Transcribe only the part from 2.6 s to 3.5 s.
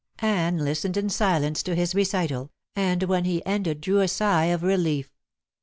and when he